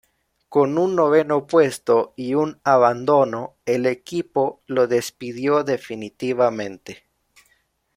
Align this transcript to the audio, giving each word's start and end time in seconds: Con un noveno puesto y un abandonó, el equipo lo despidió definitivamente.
Con 0.49 0.79
un 0.79 0.95
noveno 0.95 1.45
puesto 1.45 2.13
y 2.15 2.33
un 2.33 2.59
abandonó, 2.63 3.53
el 3.67 3.85
equipo 3.85 4.63
lo 4.65 4.87
despidió 4.87 5.63
definitivamente. 5.63 7.03